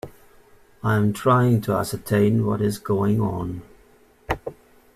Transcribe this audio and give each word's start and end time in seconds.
I 0.83 0.95
am 0.95 1.13
trying 1.13 1.61
to 1.61 1.73
ascertain 1.73 2.43
what 2.47 2.59
is 2.59 2.79
going 2.79 3.21
on. 3.21 3.61